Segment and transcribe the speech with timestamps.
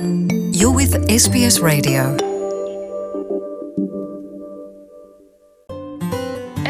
[0.00, 2.02] You're with SBS Radio.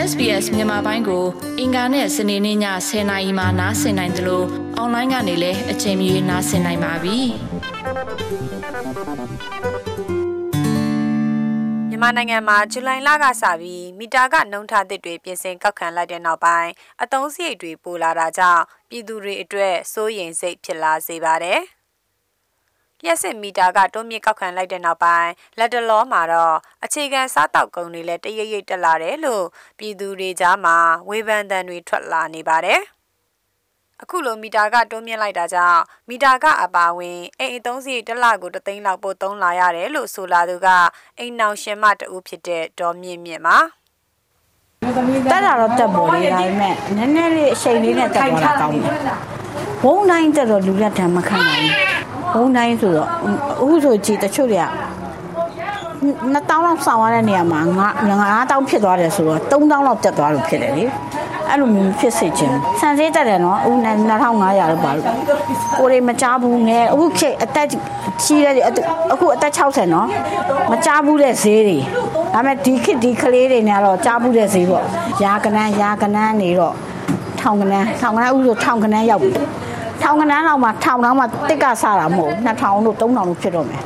[0.08, 1.24] SBS မြန်မာပိုင်းကို
[1.58, 2.58] အင်ကာနဲ့စနေနေ့ည
[2.88, 4.46] 10:00နာရီမှနားဆင်နိုင်တယ်လို့
[4.76, 7.18] အွန်လိုင်းကနေလည်းအချိန်မီနားဆင်နိုင်ပါပြီ။
[11.88, 16.70] မြန်မာနိုင်ငံမှာဇူလိုင်လကစပြီးမီတာကနှုံထားသစ်တွေပြင်ဆင်ကောက်ခံလိုက်တဲ့နောက်ပိုင်း
[17.02, 21.60] အတုံးစရိတ်တွေပိုလာတာကြောင့်ပြည်သူတွေအတွက်စိုးရိမ်စိတ်ဖြစ်လာစေပါတယ်။
[23.04, 29.44] လျှက်စစ်မီတာကတွန်းမြင့်ကောက်ခံလိုက်တဲ့နောက်ပိုင်းလက်တလောမှာတော့အခြေခံစားတောက်ကုန်တွေလည်းတရိပ်ရိပ်တက်လာတယ်လို့
[29.78, 30.76] ပြည်သူတွေကြားမှာ
[31.08, 32.82] ဝေဖန်သံတွေထွက်လာနေပါတယ်။
[34.02, 40.68] အခုလိုမီတာကတွန်းမြင့်လိုက်တာကြောင့်မီတာကအပါဝင်အိမ်အသုံးစရိတ်တစ်လကိုတသိန်းလောက်ပို့သုံးလာရတယ်လို့ဆိုလာသူက
[41.18, 43.56] အိမ်နောင်ရှင်မတူဖြစ်တဲ့ဒေါ်မြင့်မြင့်ပါ
[45.30, 48.82] တက်တာတော့တက်ပေါ်လေဒါပေမဲ့နည်းနည်းလေးအချိန်လေးနဲ့တက်သွားတာကောင်းတယ်
[49.82, 51.89] ဘုံတိုင်းတက်တော့လူလက်ထံမခံနိုင်ဘူး
[52.34, 53.08] ဘုံတိုင်းဆိုတော့
[53.60, 54.66] အခုဆိုကြည်တချို့တွေက
[56.02, 57.88] 2000လောက်ဆောင်ရတဲ့နေရာမှာငါ
[58.50, 60.84] 9000ဖြစ်သွားတယ်ဆိုတော့3000လောက်တက်သွားလို့ဖြစ်တယ်လေ
[61.48, 63.72] အဲ့လိုမျိုးဖြစ်စေချင်ဆန်သေးတက်တယ်နော်အခု
[64.16, 65.06] 2500လို့ပါလို့
[65.78, 68.54] ကိုတွေမကြားဘူးငယ်အခုခေတ်အသက်ကြီးတဲ့
[69.12, 70.08] အခုအသက်60နော်
[70.70, 71.78] မကြားဘူးတဲ့ဈေးတွေ
[72.34, 74.84] ဒါပေမဲ့ဒီခေတ်ဒီကလေးတွေနဲ့တော့ကြားဘူးတဲ့ဈေးပေါ့
[75.24, 76.74] ရာကနန်းရာကနန်းနေတော့
[77.40, 79.30] ထောင်ကနန်းထောင်ကနန်းဥဆိုထောင်ကနန်းရောက်ပြီ
[80.02, 83.82] ထောင်ကနန်းလောက်မှထောင်တော့မှတစ်ကဆတာမဟုတ်2000တို့3000တို့ဖြစ်တော့မယ်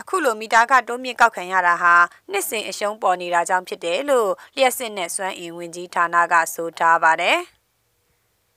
[0.00, 1.94] အခုလိုမီတာကတိုးမြင့်ကောက်ခံရတာဟာ
[2.30, 7.38] နှစ်စဉ်အရှုံးပေါ်နေတာကြောင့်ဖြစ်တယ်လို့လျှက်စစ်နဲ့စွမ်းအင်ဝင်ကြီးဌာနကဆိုထားပါတယ်။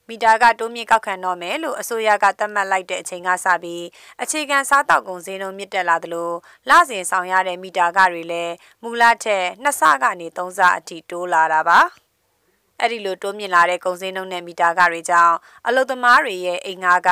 [0.08, 3.86] မီတာကတိုးမြင့်ကောက်ခံတော့မယ်လို့အစိုးရကသတ်မှတ်လိုက်တဲ့အချိန်ကစပြီး
[4.22, 6.32] အခြေခံစားတောက်ကုန်ဈေးနှုန်းမြင့်တက်လာသလို
[6.70, 11.80] လစဉ်ဆောင်ရတဲ့မီတာကတွေလည်းမူလထက်နှစ်ဆကနေသုံးဆအထိတိုးလာတာပါ။
[12.80, 15.36] အဲ့ဒီလိုတိုးမြင့်လာတဲ့ကုန်စည်နှုန်းနဲ့မီတာကတွေကြောင့်
[15.68, 17.10] အလုသမားတွေရဲ့အိမ်ငါးက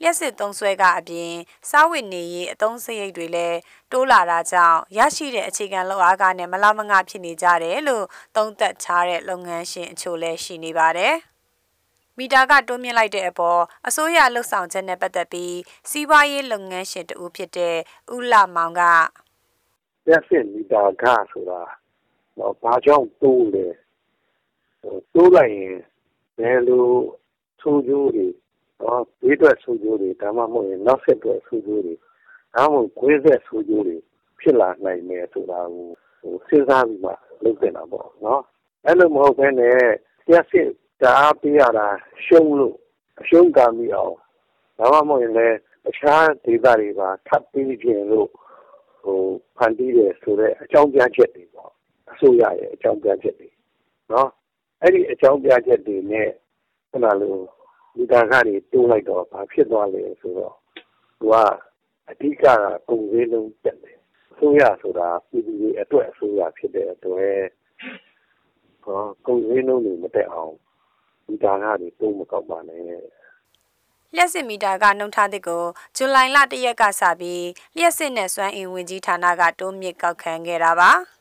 [0.00, 1.32] လျှက်စစ်သုံးဆွဲကအပြင်
[1.70, 3.58] စားဝတ်နေရေးအသုံးစရိတ်တွေလည်း
[3.92, 8.04] တိုးလာတာကြောင့်ရရှိတဲ့အခြေခံလောက်အားကနဲ့မလောက်မငှဖြစ်နေကြတယ်လို့
[8.36, 11.14] သုံးသပ်ထားတဲ့လုပ်ငန်းရှင်အချို့လည်းရှိနေပါတယ်
[12.18, 15.56] မီတာကတိုးမြင့်လိုက်တဲ့အပေါ်အစိုးရလှုပ်ဆောင်ချက်နဲ့ပတ်သက်ပြီး
[15.90, 17.76] စီးပွားရေးလုပ်ငန်းရှင်တူဖြစ်တဲ့
[18.14, 18.82] ဦးလာမောင်က
[20.08, 21.60] ရက်စစ်မီတာကဆိုတာ
[22.38, 23.66] တော့ဘာကြောင့်တိုးလဲ
[25.14, 25.76] တိုးလိုက်ရင်
[26.38, 26.86] ဘယ်လို
[27.60, 28.26] ဆိုးကျိုးတွေ
[28.82, 31.94] နော်ဘေးထွက်ဆိုးကျိုးတွေ ဒါမှမဟုတ်ရင်နောက်ဆက်တွဲ ဆိုးကျိုးတွေ
[32.54, 33.96] ဒါမှမဟုတ် ကွေးဆက်ဆိုးကျိုးတွေ
[34.40, 35.88] ဖြစ်လာနိုင်မယ်ဆိုတာကို
[36.20, 37.12] ဟို စဉ်းစားပြီးမှ
[37.42, 38.42] လုပ်တင်တာပေါ့နော်
[38.84, 39.74] အဲ့လိုမဟုတ်ဘဲနဲ့
[40.30, 40.68] ရက်စစ်
[41.00, 41.88] တအားပေးရတာ
[42.24, 42.76] ရှုံးလို့
[43.20, 44.14] အရှုံးကမိအောင်
[44.78, 45.56] ဒါမှမဟုတ်ရင်လည်း
[45.88, 48.28] အခြားဒေသတွေပါ ထပ်ပြီးပြင်လို့
[49.02, 49.20] ဟို
[49.56, 51.70] ဖန်တီးတယ်ဆိုတော့အကြောင်းပြချက်တွေပေါ့
[52.12, 53.48] အစိုးရရဲ့ အကြောင်းပြချက်တွေ
[54.12, 54.28] နော်
[54.82, 56.28] အဲ့ဒီအကြောင်းပြချက်တွေနဲ့
[56.90, 57.34] ခုနလို
[57.96, 60.54] လူသားခတွေ တိုးလိုက်တော့ ဘာဖြစ်သွားလဲဆိုတော့
[61.18, 61.34] သူက
[62.10, 62.44] အဓိကက
[62.86, 63.98] ပုံစံလုံးတက်တယ်
[64.38, 67.38] ဆိုရဆိုတာ ပြည်သူတွေအတွက် အစိုးရဖြစ်တဲ့အတွက်
[68.84, 70.54] ဟောပုံစံလုံးတွေ မတက်အောင်
[71.26, 75.64] လူသားခတွေ တိုးမကောက်ပါနဲ့လျှက်စစ်မီတာကနှုံထားတဲ့ကို
[75.96, 77.46] ဇူလိုင်လ ၁ ရက်ကစပြီး
[77.76, 80.92] လျှက်စစ်နဲ့ စွမ်းအင်ဝင်ကြီးဌာနက တိုးမြင့်ကောက်ခံခဲ့တာပါ။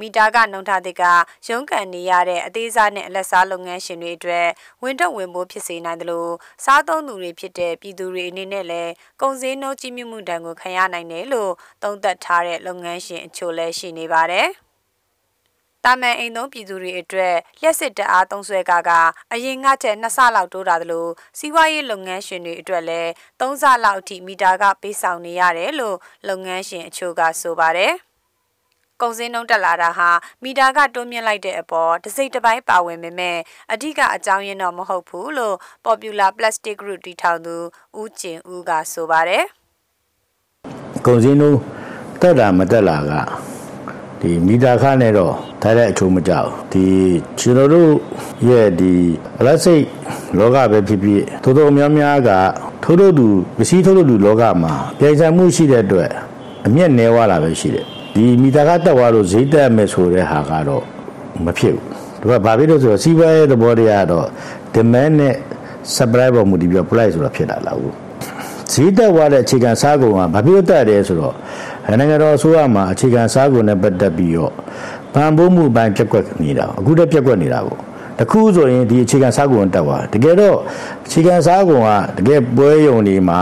[0.00, 1.02] မီတာကနှုံထားတဲ့က
[1.48, 4.46] ရုံးကန်နေရတဲ့အသေးစားနဲ့အလက်စားလုပ်ငန်းရှင်တွေအတွက်
[4.82, 6.32] ဝင်တော့ဝင်ဖို့ဖြစ်စေနိုင်တယ်လို့
[6.64, 14.48] စားသုံးသူတွေဖြစ်တဲ့ပြည်သူတွေအနေနဲ့လည်းကုန်စည်နှုန်းကြီးမြင့်မှုတန်ကိုခံရနိုင်တယ်လို့သုံးသပ်ထားတဲ့လုပ်ငန်းရှင်အချို့လည်းရှိနေပါတယ်။
[15.84, 18.90] တာမန်အိမ်သုံးပြည်သူတွေအတွက်လျှက်စစ်တအားသုံးဆွဲကာက
[19.32, 25.96] အရင်ကချက်နှစ်ဆလောက်တိုးတာသလိုစီးပွားရေးလုပ်ငန်းရှင်တွေအတွက်လည်းသုံးဆလောက်အထိမီတာကပေးဆောင်နေရတယ်လို့
[26.28, 27.94] လုပ်ငန်းရှင်အချို့ကဆိုပါတယ်။
[29.00, 30.10] ကုန်စည်နှုန်းတက်လာတာဟာ
[30.42, 33.38] မီတာကတွန်းမြင့်လိုက်တဲ့အပေါ်တစိမ့်တစ်ပိုင်းပါဝင်ပေမဲ့
[33.72, 35.56] အဓိကအကြောင်းရင်းတော့မဟုတ်ဘူးလို့
[35.86, 37.56] Popular Plastic Group တီထောင်သူ
[38.00, 39.44] ဦးကျင်ဦးကဆိုပါတယ်
[41.06, 41.58] ကုန်စည်နှုန်း
[42.20, 43.12] တက်တာမတက်လာက
[44.20, 46.86] ဒီမီတာခနဲ့တော့ထားတဲ့အချိုးမကြောက်ဒီ
[47.38, 47.90] ကျွန်တော်တို့
[48.48, 48.92] ရဲ့ဒီ
[49.38, 49.82] ပလတ်စတစ်
[50.38, 52.30] လောကပဲဖြစ်ဖြစ်တိုးတိုးများများက
[52.84, 53.26] ထိုးထိုးသူ
[53.56, 56.10] ပစ္စည်းထိုးထိုးသူလောကမှာပြိုင်ဆိုင်မှုရှိတဲ့အတွက်
[56.66, 60.82] အမျက်နဲဝလာပဲရှိတယ် ဒီမီတာကတက်သွားလို့ဈေးတက်မယ်ဆိုတဲ့ဟာကတော့
[61.44, 61.86] မဖြစ်ဘူး
[62.20, 64.26] သူကဘာဖြစ်လို့ဆိုတော့စီးပွားရေးသဘောတရားတော့
[64.74, 65.34] demand နဲ့
[65.96, 67.94] supply ပေါ်မူတည်ပြီး price ဆိုတာဖြစ်တာလားဘူး
[68.72, 71.34] ဈေးတက်သွားတဲ့အခြေခံစားကုန်ကဘာဖြစ်လို့တက်တယ်ဆိုတော့
[71.98, 74.52] နိုင်ငံတော်အစိုးရမှာအခြေခံစားကုန်နဲ့ပတ်သက်ပြီးတော့
[75.14, 77.78] ဗန်ပိုးမှုပိုင်းပြက်ကွက်နေတာအခုတည်းပြက်ကွက်နေတာပေါ့
[78.18, 80.56] တခုဆိုရင်ဒီအခြေခံစားကုန်တက်သွားတကယ်တော့
[81.06, 83.38] အခြေခံစားကုန်ကတကယ်ပွဲရုံတွေမှာ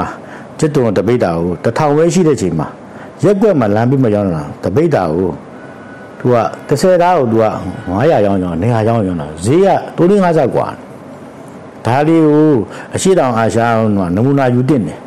[0.58, 2.68] จิตတုံတပိတ်တာကိုတထောင်ပဲရှိတဲ့ချိန်မှာ
[3.23, 5.31] ရက်ကွက်မှာလမ်းပြီးမရောက်တာတပိတ်တာကို
[6.19, 6.37] သူက
[6.69, 7.45] 30သားကိုသူက
[7.87, 10.67] 900ရောင်းရောင်း900ရောင်းရောင်းတာဈေးက350กว่า
[11.85, 12.51] ဒါလေးကို
[12.95, 14.97] အရှိတောင်အာရှကနမူနာယူတင်တယ်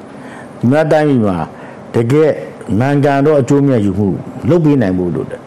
[0.58, 1.36] ဒီမှာတိုင်းပြည်မှာ
[1.94, 2.30] တ တကယ်
[2.78, 4.08] မှန်ကန်တော့အကျိုးမြတ်ယူမှု
[4.48, 5.40] လုပ်ပေးနိုင်ဖို့လို့တယ်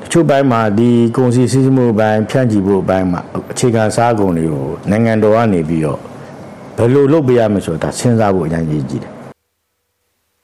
[0.00, 3.20] တချို့ဘက်မှာဒီကုန်စည်စည်းမှုဘိုင်းဖြန့်ချီဖို့ဘိုင်းမှာ
[3.52, 6.00] အခြေခံစားကုန်တွေကိုနိုင်ငံတော်ကနေပြီးတော့
[6.76, 9.12] ဘယ်လိုလုပ်ပေးရမလဲဆိုတာစဉ်းစားဖို့အရင်ကြီးကြည့်တယ်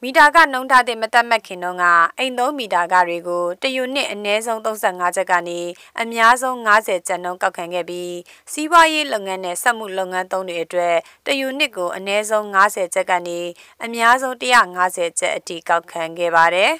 [0.03, 1.83] မီတာကနှုံထားတဲ့မတက်မက်ခင်တော့က
[2.17, 5.59] အိမ်သုံးမီတာကတွေကိုတယူနစ်အနည်းဆုံး35ချက်ကနေ
[6.01, 8.13] အများဆုံး90ကျပ်နှုန်းကောက်ခံခဲ့ပြီး
[8.51, 10.95] စီးပွားရေးလုပ်ငန်းနဲ့စက်မှုလုပ်ငန်းသုံးတွေအတွက်
[11.25, 13.39] တယူနစ်ကိုအနည်းဆုံး90ချက်ကနေ
[13.83, 16.71] အများဆုံး150ချက်အထိကောက်ခံခဲ့ပါတယ်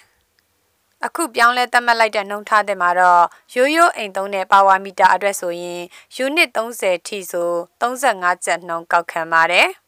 [1.06, 3.24] ။အခုပြောင်းလဲသတ်မှတ်လိုက်တဲ့နှုံထားတဲ့မှာတော့
[3.56, 5.82] ရိုးရိုးအိမ်သုံးတဲ့ပါဝါမီတာအတွက်ဆိုရင်
[6.16, 9.70] ယူနစ်30ထိဆို35ကျပ်နှုန်းကောက်ခံပါတယ်။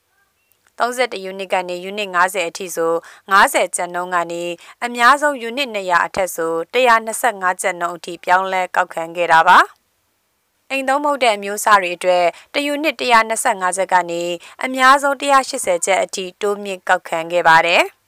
[0.79, 2.93] 31ယူနစ်ကနေယူနစ်90အထိဆို
[3.31, 4.43] 90ကျပ်နှုန်းကနေ
[4.85, 9.59] အများဆုံးယူနစ်200အထက်ဆို125ကျပ်နှုန်းအထိပြောင်းလဲကောက်ခံခဲ့တာပါ
[10.69, 14.23] အိမ်သုံးမဟုတ်တဲ့အမျိုးအစားတွေအတွက်တယူနစ်125ကျပ်ကနေ
[14.65, 17.83] အများဆုံး180ကျပ်အထိတိုးမြင့်ကောက်ခံခဲ့ပါတယ်။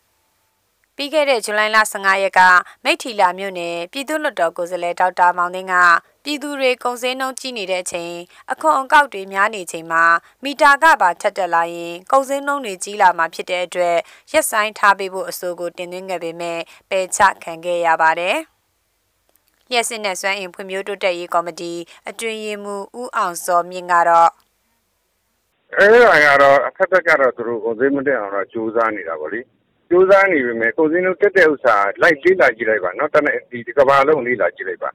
[0.96, 2.42] ပြီးခဲ့တဲ့ဇူလိုင်လ15ရက်က
[2.84, 5.76] မိထီလာမြို့နယ်ပြည်သူ့လွှတ်တော်ကိုယ်စားလှယ်ဒေါက်တာမောင်သိန်းက
[6.24, 8.16] ပြည်သူတွေကုန်စည်နှုန်းကြီးနေတဲ့အချိန်
[8.52, 10.04] အခွန်အကောက်တွေများနေချိန်မှာ
[10.44, 13.98] မီတာကပါထက်တက်လာရင်ကုန်စည်နှုန်းတွေကြီးလာမှာဖြစ်တဲ့အတွက်
[14.32, 16.60] ရက်ဆိုင်ထားပေးဖို့အဆိုကိုတင်သွင်းခဲ့ပေမဲ့
[16.90, 18.38] ပယ်ချခံခဲ့ရပါတယ်။
[19.70, 21.74] လျှက်စစ်နဲ့စွမ်းအင်ဖွံ့ဖြိုးတိုးတက်ရေးကော်မတီ
[22.10, 24.32] အတွင်းရေးမှူးဦးအောင်စောမြင့်ကတော့
[25.78, 29.42] အဲဒါကတော့အခက်အခဲကတော့သူတို့ကုန်စည်မတက်အောင်တော့ကြိုးစားနေတာပေါ့လေ။
[29.90, 34.92] ကြိုးစားနေပေမဲ့ကုန်စည်နှုန်းတက်တဲ့ဥစ္စာလိုက်လေ့လာကြည့်လိုက်ပါနော်တနေ့ဒီကဘာလုံးလေ့လာကြည့်လိုက်ပါ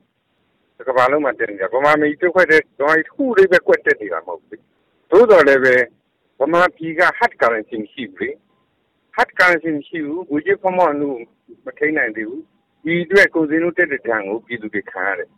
[0.77, 4.63] ဒီကဘာလုံးမှာတက်နေတာဗမာပြည်ပြုတ်ခွက်တဲ့ဗမာပြည်တစ်ခုလေးပဲကွက်တက်နေတာမဟုတ်ဘူး
[5.11, 5.75] သို့တော်လည်းပဲ
[6.41, 8.31] ဗမာပြည်က hard currency ရှိဘူးလေ
[9.17, 11.19] hard currency ရှိဘူးငွေကြေးဖမောင်းလို့
[11.65, 12.45] မထိနိုင်သေးဘူး
[12.85, 15.29] ဒီအတွက်ကုန်စည်နှုန်းတက်တဲ့တန်းကိုပြည်သူတွေခံရတယ်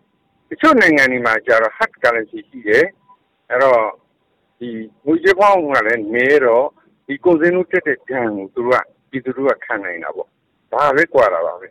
[0.48, 2.84] တချို့နိုင်ငံတွေမှာကျတော့ hard currency ရှိတယ်
[3.50, 3.82] အဲ့တော့
[4.58, 4.68] ဒီ
[5.06, 6.66] ငွေကြေးဖောင်းကလည်းနည်းတော့
[7.06, 10.28] ဒီကုန်စည်နှုန်းတက်တဲ့တန်းကိုသူတို့ကပြည်သူတို့ကခံနိုင်တာပေါ့
[10.72, 11.68] ဒါပဲကွာတာပါပဲ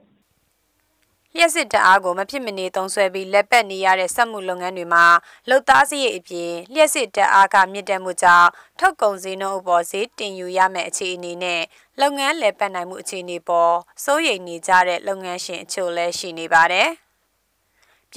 [1.40, 5.06] လျှက်စစ်တအားကိုမဖြစ်မနေသုံးဆွဲပြီးလက်ပတ်နေရတဲ့စက်မှုလုပ်ငန်းတွေမှာ
[5.50, 8.50] လုံသားစရိတ်အပြင်လျှက်စစ်တအားကမြင့်တက်မှုကြောင့်
[8.80, 11.62] ထုတ်ကုန်စည်နှုန်းအပေါ်ဈေးတင်ယူရမယ့်အခြေအနေနဲ့
[12.02, 13.74] လုပ်ငန်းလည်ပတ်နိုင်မှုအခြေအနေပေါ်
[14.04, 16.90] စိုးရိမ်နေကြတဲ့လုပ်ငန်းရှင်အချို့လည်းရှိနေပါတယ်။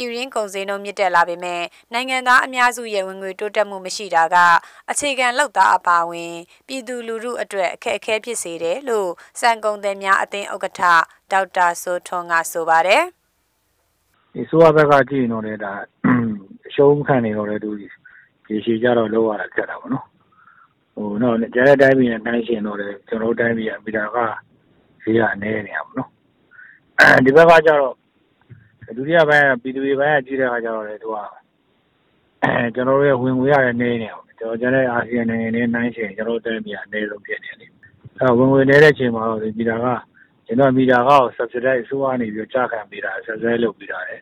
[0.01, 1.63] ပြည်ရင်းကုန်စည်နှုန်းမြင့်တက်လာပေမဲ့
[1.93, 4.37] နိုင်ငံသားအများစုရဲ့ဝင်ငွေတိုးတက်မှုမရှိတာက
[4.91, 6.35] အခြေခံလောက်သားအပါဝင်
[6.67, 9.11] ပြည်သူလူထုအတွက်အခက်အခဲဖြစ်စေတယ်လို့
[9.41, 10.83] စံကုန်သည်များအသင်းဥက္ကဋ္ဌ
[11.33, 13.05] ဒေါက်တာစိုးထွန်းကဆိုပါတယ်
[14.35, 15.73] ဒီဆိုရဘက်ကကြည့်ရင်တော့လေဒါ
[16.69, 17.87] အရှုံးခံနေတော့လေသူဒီ
[18.65, 20.07] ရှိကြတော့လောက်ရတာကြက်တာပေါ့နော်
[20.95, 24.19] ဟိုတော့ကျန်တဲ့တိုင်းပြည်နဲ့တိုင်းရှင်တော့လေကျွန်တော်တို့တိုင်းပြည်ကပြည်တော်က
[25.03, 26.09] ဈေးကနေနေရပါတော့
[27.25, 28.00] ဒီဘက်ကကျတော့
[28.97, 31.17] ဒုတိယပိုင်းကပြည်သူတွေပိုင်းက ကြည့်တဲ့အခါကျတော့လေသူက
[32.43, 37.71] အဲကျွန်တော်တို့ရဲ့ ဝင်ငွေရတယ်နေနေအောင်ကျွန်တော်ကျန်တဲ့ အာဆီယံနိုင်ငံတွေနိုင်ရှင် ကျွန်တော်တို့ တိုင်းပြည်အနည်းဆုံးဖြစ်နေတယ်
[38.19, 39.87] အဲဝင်ငွေနေတဲ့ချိန်မှာတော့ဒီမီတာက
[40.47, 44.17] ကျွန်တော်မီတာကော subsidize အစိုးရနေပြီးကြာခံပေးတာ subsidize လုပ်ပေးတာလေ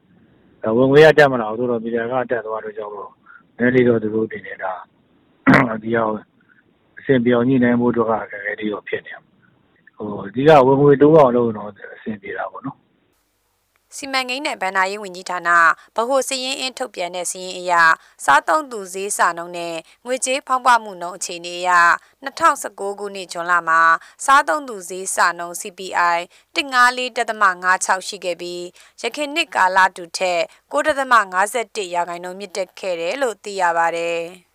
[0.76, 3.10] ဝင်ငွေရတက်မလားဆိုတော့မီတာကတက်သွားတော့ကြောင့်လို့
[3.58, 4.72] နည်းလေးတော့ သူတို့တင်နေတာ
[5.82, 6.14] ဒီအောင်
[6.98, 9.14] အဆင်ပြောင်းညှိနှိုင်းဖို့တော့အခက်အခဲတွေတော့ ဖြစ်နေ
[9.96, 12.78] ဟိုဒီကဝင်ငွေတိုးအောင်လုပ်တော့ အဆင်ပြေတာပေါ့နော်
[13.96, 15.50] စီမံကိန်းနဲ့ဗန်နာရေးဝန်ကြီးဌာန
[15.96, 17.72] ဗဟိုစည်ရင်းအင်းထုတ်ပြန်တဲ့စည်ရင်းအရ
[18.24, 19.76] စားသုံးသူဈေးစာနှုန်းနဲ့
[20.06, 21.70] ငွေကြေးဖောင်းပွမှုနှုန်းအခြေအနေအရ
[22.24, 23.80] 2019ခုနှစ်ဇွန်လမှာ
[24.24, 26.18] စားသုံးသူဈေးစာနှုန်း CPI
[26.54, 28.64] 154.56ရှိခဲ့ပြီး
[29.00, 30.40] ရခိုင်နှစ်ကာလတူထက်
[30.72, 34.22] 9.51ရာခိုင်နှုန်းမြင့်တက်ခဲ့တယ်လို့သိရပါတယ်။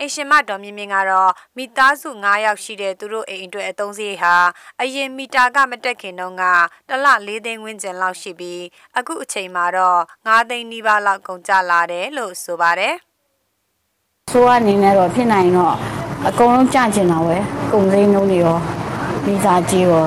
[0.00, 4.34] အိမ်ရှင်မတော်မြင့်မြင့်ကတော့မိသားစု9ယောက်ရှိတဲ့သူတို့အိမ်အတွက်အသုံးစရိတ်ဟာ
[4.82, 6.44] အရင်မီတာကမတက်ခင်တုန်းက
[6.88, 8.62] တလ၄သိန်းဝန်းကျင်လောက်ရှိပြီး
[8.98, 12.94] အခုအချိန်မှာတော့9သိန်းနီးပါးလောက်ကုန်ကျလာတယ်လို့ဆိုပါတယ်။
[14.32, 15.74] ဆိုအနေနဲ့တော့ဖြစ်နိုင်တော့
[16.28, 17.36] အကုန်လုံးကြကျင်တာပဲ
[17.72, 18.58] ကုန်စည်နှုန်းတွေရော
[19.26, 20.04] မိသားကြီးရော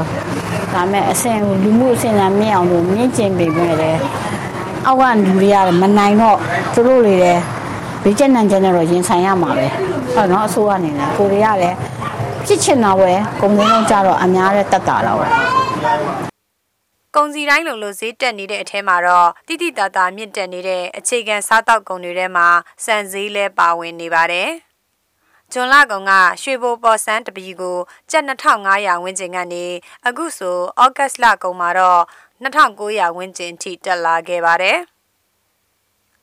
[0.74, 4.00] ဒါမဲ့အဆင်လူမှုအဆင်အမြင့်အောင်လို့မြင့်ကျင်ပေမဲ့လည်း
[4.88, 6.38] အောက်ကလူတွေကမနိုင်တော့
[6.74, 7.42] သူတို့တွေလည်း
[8.04, 9.68] ဘေးကျက်နံကျက်နဲ့တော့ရင်ဆိုင်ရမှာပဲ
[10.14, 11.78] ဟုတ်နော်အစိုးရအနေနဲ့ကိုရီးယားလည်း
[12.46, 15.28] ဖြစ်ချင်တာပဲကုန်စည်နှုန်းကြတော့အများနဲ့တက်တာတော့ပဲ
[17.16, 22.48] ကုန်စီတိုင်းလုံလို့ဈေးတက်နေတဲ့အထဲမှာတော့တိတိတသာမြင့်တက်နေတဲ့အခြေခံစားတောက်ကုန်တွေထဲမှာ
[22.86, 24.50] စံစည်းလဲပါဝင်နေပါတယ်။
[25.52, 27.78] ဂျွန်လာကောင်ကရွှေဘိုပေါ်ဆန်းတပီကို
[28.12, 29.66] ကျပ်2500ဝန်းကျင်ကနေ
[30.08, 32.02] အခုဆိုဩဂတ်လကုန်မှာတော့
[32.44, 34.80] 2900ဝန်းကျင်ထိတက်လာခဲ့ပါတယ်။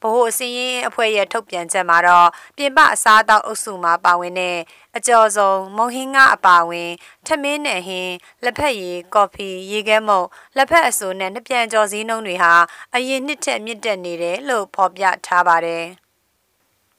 [0.03, 4.59] ဗဟိုအစည်းအင်းအဖွဲ့ရဲ့ထုတ်ပြန်ချက်မှာတော့ပြင်ပအစားအသောက်အုပ်စုမှာပါဝင်တဲ့
[4.97, 6.91] အကျော်စုံမုံဟင်းကအပါဝင်
[7.27, 8.15] ထမင်းနဲ့ဟင်း
[8.45, 10.27] လက်ဖက်ရည်ကော်ဖီရေခဲမုတ်
[10.57, 12.55] လက်ဖက်အစိုးနဲ့နှပြန်ကျော်စည်းနှုန်းတွေဟာ
[12.95, 15.85] အရင်နှစ်ထက်မြင့်တက်နေတယ်လို့ဖော်ပြထားပါတယ်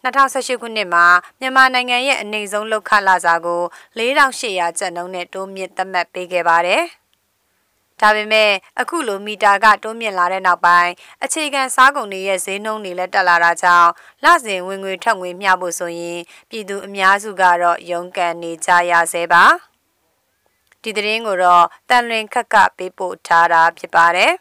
[0.03, 1.05] 2018ခုနှစ်မှာ
[1.39, 3.61] မြန်မာနိုင်ငံရဲ့အနိုင်ဆုံးလောက်ခလာစာကို
[3.97, 6.83] 4800ကျပ်နှုန်းနဲ့တိုးမြင့်သတ်မှတ်ပေးခဲ့ပါတယ်။
[8.01, 10.91] ဒါပေမဲ့အခုလိုမီတာကတိုးမြင့်လာတဲ့နောက်ပိုင်း
[11.23, 13.89] အခြေခံစားကုန်တွေရဲ့ဈေးနှုန်းတွေလည်းတက်လာတာကြောင့်
[14.23, 19.45] လစဉ်ဝင်ငွေထွက်ငွေမျှဖို့ဆိုရင်ပြည်သူအများစုကတော့ရုန်းကန်နေကြရဆဲပါ
[20.83, 24.31] ဒီသတင်းကိုတော့တန်လွင်ခက်ကပေးပို့ထားတာဖြစ်ပါတယ်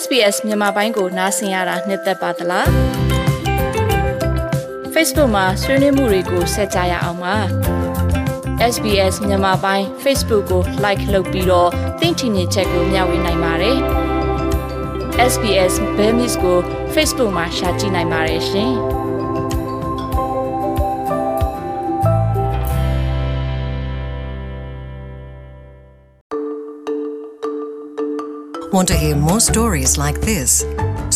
[0.00, 2.66] SBS မြန်မာပိုင်းကိုနားဆင်ရတာနှစ်သက်ပါတလား
[4.94, 7.67] Facebook မှာဆွေးနွေးမှုတွေကိုဆက်ကြရအောင်ပါ
[8.73, 13.77] SBS မြန်မာပိုင်း Facebook ကို like လုပ်ပြီးတော့သင်ချင်တဲ့ချက်ကိုမျှဝေနိုင်ပါတယ်
[15.31, 16.57] SBS Bemis ကို
[16.93, 18.73] Facebook မှာ share ကြည့်နိုင်ပါတယ်ရှင်
[28.75, 30.65] Want to hear more stories like this?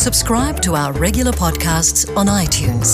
[0.06, 2.88] Subscribe to our regular podcasts on iTunes.